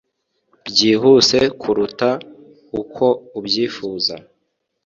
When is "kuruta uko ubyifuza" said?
1.61-4.15